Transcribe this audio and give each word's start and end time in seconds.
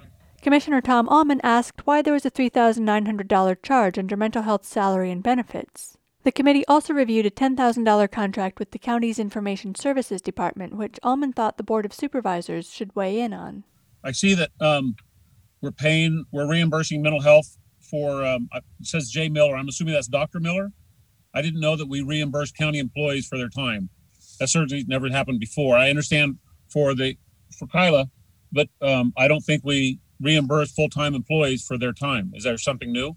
Commissioner 0.43 0.81
Tom 0.81 1.09
Allman 1.09 1.41
asked 1.45 1.87
why 1.87 2.03
there 2.03 2.15
was 2.15 2.27
a 2.27 2.33
$3,900 2.33 3.63
charge 3.63 3.97
under 3.97 4.17
mental 4.17 4.43
health 4.43 4.65
salary 4.65 5.13
and 5.13 5.23
benefits. 5.23 5.98
The 6.29 6.33
committee 6.33 6.67
also 6.67 6.93
reviewed 6.93 7.25
a 7.25 7.31
$10,000 7.31 8.11
contract 8.11 8.59
with 8.59 8.73
the 8.73 8.79
county's 8.79 9.19
Information 9.19 9.75
Services 9.75 10.21
Department, 10.21 10.77
which 10.77 10.99
Allman 11.03 11.33
thought 11.33 11.57
the 11.57 11.63
Board 11.63 11.87
of 11.87 11.93
Supervisors 11.95 12.71
should 12.71 12.95
weigh 12.95 13.19
in 13.19 13.33
on. 13.33 13.65
I 14.05 14.13
see 14.13 14.35
that 14.35 14.51
um, 14.61 14.95
we're 15.63 15.71
paying, 15.71 16.27
we're 16.31 16.47
reimbursing 16.47 17.01
mental 17.01 17.23
health 17.23 17.57
for, 17.81 18.27
um, 18.27 18.51
it 18.53 18.63
says 18.83 19.09
Jay 19.09 19.31
Miller. 19.31 19.57
I'm 19.57 19.69
assuming 19.69 19.95
that's 19.95 20.07
Dr. 20.07 20.39
Miller. 20.39 20.71
I 21.33 21.41
didn't 21.41 21.61
know 21.61 21.77
that 21.77 21.89
we 21.89 22.03
reimburse 22.03 22.53
county 22.53 22.79
employees 22.79 23.27
for 23.27 23.39
their 23.39 23.49
time. 23.49 23.89
That 24.39 24.51
certainly 24.51 24.85
never 24.87 25.09
happened 25.09 25.41
before. 25.41 25.79
I 25.79 25.89
understand 25.89 26.37
for 26.71 26.95
the 26.95 27.17
for 27.59 27.67
Kyla, 27.69 28.11
but 28.53 28.69
um, 28.83 29.15
I 29.17 29.29
don't 29.29 29.41
think 29.41 29.65
we 29.65 29.99
reimburse 30.21 30.73
full-time 30.73 31.15
employees 31.15 31.65
for 31.65 31.79
their 31.79 31.95
time. 31.95 32.33
Is 32.35 32.45
there 32.45 32.59
something 32.59 32.93
new? 32.93 33.17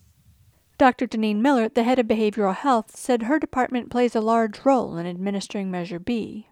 Dr. 0.82 1.06
Jenine 1.06 1.42
Miller, 1.42 1.70
the 1.70 1.84
head 1.84 2.00
of 2.00 2.08
behavioral 2.08 2.56
health, 2.56 2.98
said 2.98 3.22
her 3.22 3.38
department 3.38 3.92
plays 3.92 4.16
a 4.16 4.20
large 4.20 4.66
role 4.66 4.98
in 4.98 5.06
administering 5.06 5.70
Measure 5.70 6.00
B. 6.00 6.48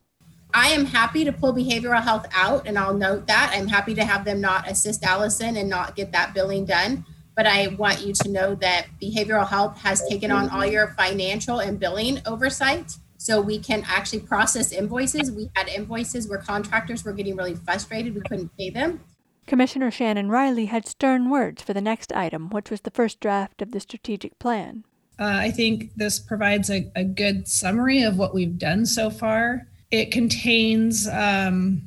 I 0.53 0.67
am 0.67 0.85
happy 0.85 1.25
to 1.25 1.31
pull 1.31 1.51
behavioral 1.51 2.03
health 2.03 2.27
out, 2.31 2.67
and 2.67 2.77
I'll 2.77 2.93
note 2.93 3.25
that. 3.25 3.51
I'm 3.55 3.67
happy 3.67 3.95
to 3.95 4.05
have 4.05 4.25
them 4.25 4.39
not 4.39 4.69
assist 4.69 5.03
Allison 5.03 5.57
and 5.57 5.67
not 5.67 5.95
get 5.95 6.11
that 6.11 6.35
billing 6.35 6.65
done. 6.65 7.05
But 7.35 7.47
I 7.47 7.69
want 7.69 8.05
you 8.05 8.13
to 8.13 8.29
know 8.29 8.53
that 8.53 8.85
behavioral 9.01 9.47
health 9.47 9.79
has 9.79 10.07
taken 10.07 10.29
on 10.29 10.47
all 10.49 10.63
your 10.63 10.89
financial 10.89 11.57
and 11.57 11.79
billing 11.79 12.21
oversight. 12.27 12.97
So 13.17 13.41
we 13.41 13.57
can 13.57 13.83
actually 13.87 14.19
process 14.19 14.71
invoices. 14.71 15.31
We 15.31 15.49
had 15.55 15.67
invoices 15.69 16.29
where 16.29 16.37
contractors 16.37 17.03
were 17.03 17.13
getting 17.13 17.35
really 17.35 17.55
frustrated. 17.55 18.13
We 18.13 18.21
couldn't 18.21 18.55
pay 18.55 18.69
them. 18.69 18.99
Commissioner 19.49 19.89
Shannon 19.89 20.29
Riley 20.29 20.67
had 20.67 20.87
stern 20.87 21.31
words 21.31 21.63
for 21.63 21.73
the 21.73 21.81
next 21.81 22.13
item, 22.13 22.51
which 22.51 22.69
was 22.69 22.81
the 22.81 22.91
first 22.91 23.19
draft 23.19 23.63
of 23.63 23.71
the 23.71 23.79
strategic 23.79 24.37
plan. 24.37 24.83
Uh, 25.19 25.23
I 25.23 25.49
think 25.49 25.95
this 25.95 26.19
provides 26.19 26.69
a, 26.69 26.89
a, 26.95 27.03
good 27.03 27.47
summary 27.47 28.03
of 28.03 28.15
what 28.15 28.35
we've 28.35 28.59
done 28.59 28.85
so 28.85 29.09
far. 29.09 29.67
It 29.89 30.11
contains 30.11 31.07
um, 31.07 31.81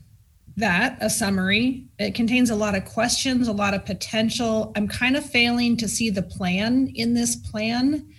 that, 0.57 0.99
a 1.01 1.09
summary. 1.09 1.87
It 2.01 2.17
contains 2.17 2.51
a 2.51 2.57
lot 2.57 2.75
of 2.75 2.85
questions, 2.85 3.47
a 3.47 3.53
lot 3.53 3.75
of 3.75 3.87
potential. 3.87 4.73
I'm 4.75 4.89
kind 4.89 5.17
of 5.17 5.25
failing 5.25 5.77
to 5.77 5.89
see 5.89 6.11
the 6.11 6.21
plan 6.21 6.89
in 6.97 7.15
this 7.15 7.37
plan. 7.37 8.13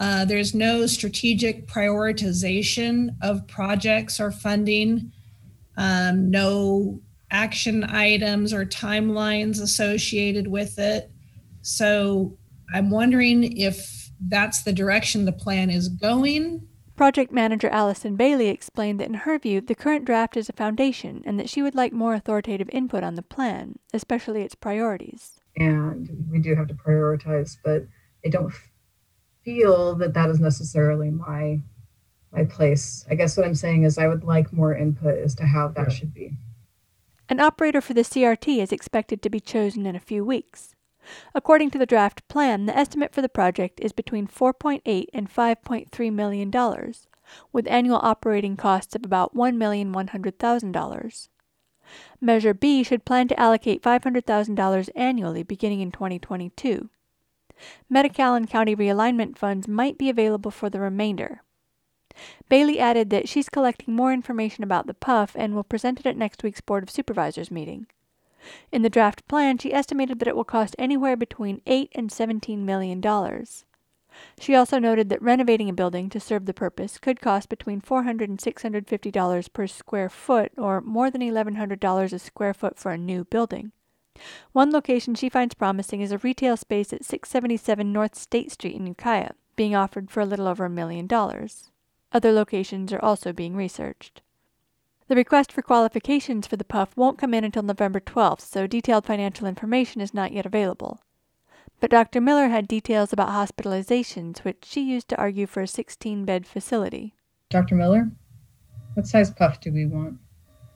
Uh, 0.00 0.24
there's 0.24 0.56
no 0.56 0.86
strategic 0.86 1.68
prioritization 1.68 3.14
of 3.22 3.46
projects 3.46 4.18
or 4.18 4.32
funding, 4.32 5.12
um, 5.76 6.32
no 6.32 7.00
action 7.32 7.82
items 7.84 8.52
or 8.52 8.64
timelines 8.64 9.60
associated 9.60 10.46
with 10.46 10.78
it. 10.78 11.10
So 11.62 12.38
I'm 12.72 12.90
wondering 12.90 13.56
if 13.56 14.10
that's 14.28 14.62
the 14.62 14.72
direction 14.72 15.24
the 15.24 15.32
plan 15.32 15.70
is 15.70 15.88
going. 15.88 16.68
Project 16.94 17.32
manager 17.32 17.68
Allison 17.70 18.16
Bailey 18.16 18.48
explained 18.48 19.00
that 19.00 19.08
in 19.08 19.14
her 19.14 19.38
view, 19.38 19.60
the 19.60 19.74
current 19.74 20.04
draft 20.04 20.36
is 20.36 20.48
a 20.48 20.52
foundation 20.52 21.22
and 21.24 21.40
that 21.40 21.48
she 21.48 21.62
would 21.62 21.74
like 21.74 21.92
more 21.92 22.14
authoritative 22.14 22.68
input 22.70 23.02
on 23.02 23.14
the 23.14 23.22
plan, 23.22 23.78
especially 23.92 24.42
its 24.42 24.54
priorities. 24.54 25.40
And 25.56 26.08
we 26.30 26.38
do 26.38 26.54
have 26.54 26.68
to 26.68 26.74
prioritize, 26.74 27.56
but 27.64 27.86
I 28.24 28.28
don't 28.28 28.52
feel 29.42 29.94
that 29.96 30.14
that 30.14 30.28
is 30.28 30.38
necessarily 30.38 31.10
my 31.10 31.60
my 32.32 32.44
place. 32.44 33.04
I 33.10 33.14
guess 33.14 33.36
what 33.36 33.44
I'm 33.44 33.54
saying 33.54 33.82
is 33.82 33.98
I 33.98 34.08
would 34.08 34.24
like 34.24 34.52
more 34.52 34.74
input 34.74 35.18
as 35.18 35.34
to 35.34 35.44
how 35.44 35.68
that 35.68 35.88
yeah. 35.88 35.94
should 35.94 36.14
be. 36.14 36.32
An 37.32 37.40
operator 37.40 37.80
for 37.80 37.94
the 37.94 38.02
CRT 38.02 38.62
is 38.62 38.72
expected 38.72 39.22
to 39.22 39.30
be 39.30 39.40
chosen 39.40 39.86
in 39.86 39.96
a 39.96 40.00
few 40.00 40.22
weeks. 40.22 40.74
According 41.34 41.70
to 41.70 41.78
the 41.78 41.86
draft 41.86 42.28
plan, 42.28 42.66
the 42.66 42.76
estimate 42.76 43.14
for 43.14 43.22
the 43.22 43.28
project 43.30 43.80
is 43.80 43.94
between 43.94 44.26
4.8 44.26 45.06
and 45.14 45.34
5.3 45.34 46.12
million 46.12 46.50
dollars, 46.50 47.08
with 47.50 47.66
annual 47.68 48.00
operating 48.02 48.54
costs 48.58 48.94
of 48.94 49.02
about 49.02 49.34
$1,100,000. 49.34 51.28
Measure 52.20 52.52
B 52.52 52.82
should 52.82 53.06
plan 53.06 53.28
to 53.28 53.40
allocate 53.40 53.82
$500,000 53.82 54.90
annually 54.94 55.42
beginning 55.42 55.80
in 55.80 55.90
2022. 55.90 56.90
Medi-Cal 57.88 58.44
County 58.44 58.76
realignment 58.76 59.38
funds 59.38 59.66
might 59.66 59.96
be 59.96 60.10
available 60.10 60.50
for 60.50 60.68
the 60.68 60.80
remainder. 60.80 61.40
Bailey 62.48 62.78
added 62.78 63.10
that 63.10 63.28
she's 63.28 63.48
collecting 63.48 63.94
more 63.94 64.12
information 64.12 64.64
about 64.64 64.86
the 64.86 64.94
puff 64.94 65.32
and 65.34 65.54
will 65.54 65.64
present 65.64 66.00
it 66.00 66.06
at 66.06 66.16
next 66.16 66.42
week's 66.42 66.60
Board 66.60 66.82
of 66.82 66.90
Supervisors 66.90 67.50
meeting. 67.50 67.86
In 68.70 68.82
the 68.82 68.90
draft 68.90 69.26
plan, 69.28 69.58
she 69.58 69.72
estimated 69.72 70.18
that 70.18 70.28
it 70.28 70.36
will 70.36 70.44
cost 70.44 70.74
anywhere 70.78 71.16
between 71.16 71.62
8 71.66 71.90
and 71.94 72.10
17 72.10 72.64
million 72.66 73.00
dollars. 73.00 73.64
She 74.38 74.54
also 74.54 74.78
noted 74.78 75.08
that 75.08 75.22
renovating 75.22 75.68
a 75.70 75.72
building 75.72 76.10
to 76.10 76.20
serve 76.20 76.44
the 76.44 76.52
purpose 76.52 76.98
could 76.98 77.20
cost 77.20 77.48
between 77.48 77.80
$400 77.80 78.24
and 78.24 78.38
$650 78.38 79.52
per 79.52 79.66
square 79.66 80.10
foot, 80.10 80.52
or 80.58 80.80
more 80.80 81.10
than 81.10 81.22
$1,100 81.22 82.12
a 82.12 82.18
square 82.18 82.52
foot 82.52 82.78
for 82.78 82.90
a 82.92 82.98
new 82.98 83.24
building. 83.24 83.72
One 84.52 84.70
location 84.70 85.14
she 85.14 85.30
finds 85.30 85.54
promising 85.54 86.02
is 86.02 86.12
a 86.12 86.18
retail 86.18 86.58
space 86.58 86.92
at 86.92 87.04
677 87.04 87.90
North 87.90 88.14
State 88.14 88.52
Street 88.52 88.76
in 88.76 88.86
Ukiah, 88.86 89.32
being 89.56 89.74
offered 89.74 90.10
for 90.10 90.20
a 90.20 90.26
little 90.26 90.46
over 90.46 90.66
a 90.66 90.70
million 90.70 91.06
dollars. 91.06 91.70
Other 92.12 92.32
locations 92.32 92.92
are 92.92 93.02
also 93.02 93.32
being 93.32 93.56
researched. 93.56 94.20
The 95.08 95.16
request 95.16 95.52
for 95.52 95.62
qualifications 95.62 96.46
for 96.46 96.56
the 96.56 96.64
PUF 96.64 96.96
won't 96.96 97.18
come 97.18 97.34
in 97.34 97.44
until 97.44 97.62
November 97.62 98.00
12th, 98.00 98.40
so 98.40 98.66
detailed 98.66 99.06
financial 99.06 99.46
information 99.46 100.00
is 100.00 100.14
not 100.14 100.32
yet 100.32 100.46
available. 100.46 101.00
But 101.80 101.90
Dr. 101.90 102.20
Miller 102.20 102.48
had 102.48 102.68
details 102.68 103.12
about 103.12 103.30
hospitalizations, 103.30 104.38
which 104.44 104.64
she 104.64 104.82
used 104.82 105.08
to 105.08 105.16
argue 105.16 105.46
for 105.46 105.62
a 105.62 105.66
16 105.66 106.24
bed 106.24 106.46
facility. 106.46 107.14
Dr. 107.50 107.74
Miller, 107.74 108.10
what 108.94 109.06
size 109.06 109.30
PUF 109.30 109.60
do 109.60 109.72
we 109.72 109.86
want? 109.86 110.18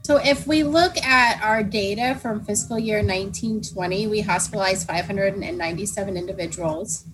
So 0.03 0.19
if 0.19 0.47
we 0.47 0.63
look 0.63 0.97
at 0.99 1.43
our 1.43 1.63
data 1.63 2.19
from 2.21 2.45
fiscal 2.45 2.79
year 2.79 2.99
1920, 2.99 4.07
we 4.07 4.21
hospitalized 4.21 4.87
597 4.87 6.17
individuals. 6.17 7.07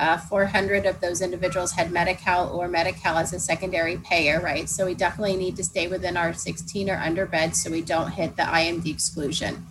Uh, 0.00 0.16
400 0.16 0.86
of 0.86 0.98
those 1.02 1.20
individuals 1.20 1.72
had 1.72 1.92
Medi-Cal 1.92 2.48
or 2.48 2.68
Medi-Cal 2.68 3.18
as 3.18 3.34
a 3.34 3.38
secondary 3.38 3.98
payer, 3.98 4.40
right? 4.40 4.66
So 4.66 4.86
we 4.86 4.94
definitely 4.94 5.36
need 5.36 5.56
to 5.56 5.62
stay 5.62 5.88
within 5.88 6.16
our 6.16 6.32
16 6.32 6.88
or 6.88 6.96
under 6.96 7.26
beds 7.26 7.62
so 7.62 7.70
we 7.70 7.82
don't 7.82 8.10
hit 8.10 8.34
the 8.34 8.44
IMD 8.44 8.86
exclusion. 8.86 9.66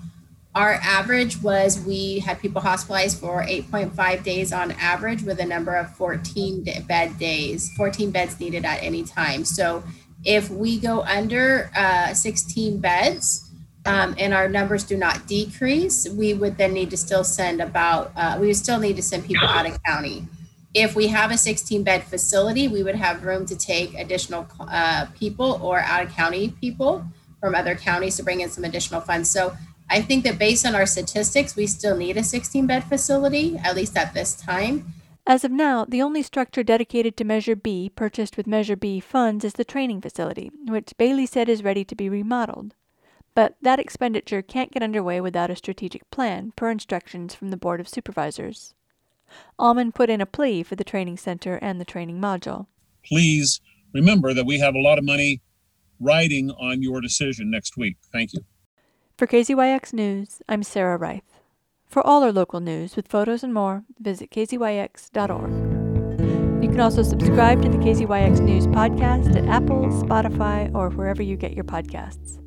Our 0.54 0.74
average 0.84 1.42
was 1.42 1.84
we 1.84 2.20
had 2.20 2.40
people 2.40 2.62
hospitalized 2.62 3.18
for 3.18 3.44
8.5 3.44 4.24
days 4.24 4.54
on 4.54 4.72
average 4.74 5.24
with 5.24 5.40
a 5.40 5.46
number 5.46 5.76
of 5.76 5.96
14 5.96 6.64
bed 6.88 7.18
days, 7.18 7.72
14 7.76 8.12
beds 8.12 8.40
needed 8.40 8.66
at 8.66 8.84
any 8.84 9.02
time. 9.02 9.44
So 9.46 9.84
if 10.24 10.52
we 10.52 10.80
go 10.80 11.02
under 11.02 11.72
uh, 11.76 12.14
16 12.14 12.80
beds 12.80 13.49
um, 13.86 14.16
and 14.18 14.34
our 14.34 14.50
numbers 14.50 14.84
do 14.84 14.98
not 14.98 15.28
decrease, 15.28 16.08
we 16.10 16.34
would 16.34 16.58
then 16.58 16.74
need 16.74 16.90
to 16.90 16.98
still 16.98 17.24
send 17.24 17.62
about, 17.62 18.12
uh, 18.16 18.38
we 18.40 18.48
would 18.48 18.56
still 18.56 18.80
need 18.80 18.96
to 18.98 19.02
send 19.02 19.26
people 19.26 19.48
out 19.48 19.66
of 19.66 19.82
county. 19.84 20.28
If 20.74 20.96
we 20.96 21.08
have 21.08 21.32
a 21.32 21.38
16 21.38 21.84
bed 21.84 22.04
facility, 22.04 22.68
we 22.68 22.84
would 22.84 22.96
have 22.96 23.24
room 23.24 23.46
to 23.48 23.56
take 23.56 23.96
additional 23.96 24.48
uh, 24.60 25.08
people 25.18 25.60
or 25.64 25.80
out 25.80 26.04
of 26.04 26.12
county 26.12 26.50
people 26.62 27.06
from 27.40 27.56
other 27.56 27.76
counties 27.76 28.18
to 28.18 28.24
bring 28.24 28.42
in 28.42 28.50
some 28.50 28.64
additional 28.64 29.02
funds. 29.02 29.32
So 29.32 29.56
I 29.90 30.02
think 30.02 30.24
that 30.26 30.38
based 30.38 30.66
on 30.66 30.76
our 30.76 30.86
statistics, 30.86 31.56
we 31.56 31.66
still 31.66 31.98
need 31.98 32.18
a 32.18 32.24
16 32.24 32.68
bed 32.68 32.84
facility, 32.84 33.58
at 33.64 33.76
least 33.76 33.98
at 33.98 34.14
this 34.14 34.36
time. 34.36 34.94
As 35.26 35.44
of 35.44 35.52
now, 35.52 35.86
the 35.86 36.02
only 36.02 36.22
structure 36.22 36.64
dedicated 36.64 37.16
to 37.18 37.24
Measure 37.24 37.56
B 37.56 37.90
purchased 37.90 38.36
with 38.36 38.48
Measure 38.48 38.76
B 38.76 39.00
funds 39.00 39.46
is 39.46 39.54
the 39.54 39.66
training 39.66 40.02
facility, 40.02 40.52
which 40.68 40.94
Bailey 40.98 41.26
said 41.26 41.50
is 41.50 41.64
ready 41.64 41.84
to 41.86 41.96
be 41.96 42.10
remodeled. 42.10 42.76
But 43.36 43.56
that 43.62 43.80
expenditure 43.80 44.42
can't 44.42 44.72
get 44.72 44.84
underway 44.84 45.22
without 45.22 45.52
a 45.52 45.56
strategic 45.56 46.10
plan, 46.12 46.54
per 46.56 46.70
instructions 46.70 47.36
from 47.36 47.50
the 47.50 47.58
Board 47.58 47.80
of 47.80 47.88
Supervisors. 47.88 48.74
Allman 49.58 49.92
put 49.92 50.10
in 50.10 50.22
a 50.22 50.26
plea 50.26 50.64
for 50.64 50.76
the 50.76 50.84
training 50.84 51.18
center 51.18 51.56
and 51.62 51.80
the 51.80 51.86
training 51.86 52.20
module. 52.20 52.68
Please 53.06 53.62
remember 53.94 54.34
that 54.34 54.46
we 54.46 54.60
have 54.60 54.76
a 54.76 54.82
lot 54.82 54.98
of 54.98 55.04
money 55.04 55.42
riding 56.00 56.52
on 56.52 56.82
your 56.82 57.02
decision 57.02 57.52
next 57.52 57.78
week. 57.78 57.98
Thank 58.12 58.34
you. 58.34 58.42
For 59.18 59.28
KZYX 59.28 59.94
News, 59.94 60.42
I'm 60.48 60.64
Sarah 60.64 60.98
Reith. 60.98 61.24
For 61.88 62.06
all 62.06 62.24
our 62.24 62.32
local 62.32 62.60
news 62.60 62.96
with 62.96 63.08
photos 63.08 63.44
and 63.44 63.54
more, 63.54 63.84
visit 64.00 64.32
kzyx.org. 64.32 65.52
You 66.64 66.70
can 66.70 66.80
also 66.80 67.04
subscribe 67.04 67.62
to 67.64 67.70
the 67.70 67.78
KZYX 67.78 68.42
News 68.42 68.68
podcast 68.68 69.36
at 69.36 69.48
Apple, 69.48 69.88
Spotify, 69.88 70.74
or 70.74 70.90
wherever 70.90 71.24
you 71.24 71.36
get 71.36 71.54
your 71.54 71.64
podcasts. 71.64 72.40